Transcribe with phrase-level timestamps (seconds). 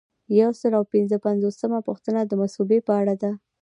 [0.41, 3.31] یو سل او پنځه پنځوسمه پوښتنه د مصوبې په اړه ده.